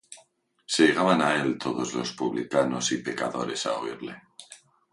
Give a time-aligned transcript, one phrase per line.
[0.73, 4.15] Se llegaban á él todos los publicanos y pecadores á oirle.